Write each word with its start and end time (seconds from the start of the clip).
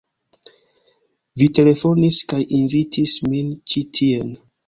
Vi 1.41 1.49
telefonis 1.59 2.17
kaj 2.33 2.41
invitis 2.61 3.15
min 3.35 3.55
ĉi 3.75 3.87
tien. 3.99 4.35